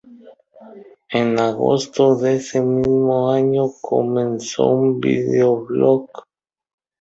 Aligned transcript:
En 1.17 1.27
agosto 1.39 2.15
de 2.15 2.35
ese 2.37 2.59
mismo 2.59 3.29
año, 3.29 3.69
comenzó 3.83 4.67
un 4.71 4.99
vídeo-blog. 4.99 6.09